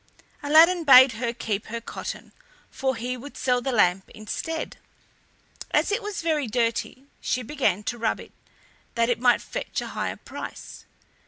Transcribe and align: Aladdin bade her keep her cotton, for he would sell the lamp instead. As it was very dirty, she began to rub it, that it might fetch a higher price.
Aladdin 0.41 0.83
bade 0.83 1.11
her 1.11 1.31
keep 1.31 1.67
her 1.67 1.79
cotton, 1.79 2.31
for 2.71 2.95
he 2.95 3.15
would 3.15 3.37
sell 3.37 3.61
the 3.61 3.71
lamp 3.71 4.09
instead. 4.15 4.77
As 5.69 5.91
it 5.91 6.01
was 6.01 6.23
very 6.23 6.47
dirty, 6.47 7.05
she 7.19 7.43
began 7.43 7.83
to 7.83 7.99
rub 7.99 8.19
it, 8.19 8.31
that 8.95 9.09
it 9.09 9.19
might 9.19 9.43
fetch 9.43 9.79
a 9.79 9.89
higher 9.89 10.15
price. 10.17 10.87